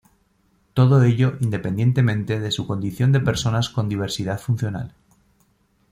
Todo 0.73 1.03
ello 1.03 1.37
independientemente 1.41 2.39
de 2.39 2.49
su 2.49 2.65
condición 2.65 3.11
de 3.11 3.19
personas 3.19 3.69
con 3.69 3.87
diversidad 3.87 4.39
funcional. 4.39 4.95